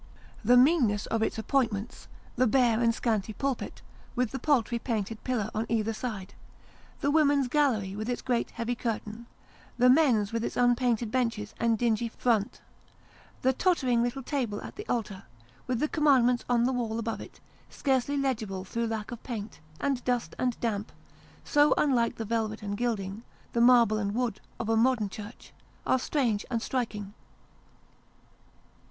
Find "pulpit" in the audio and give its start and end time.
3.33-3.83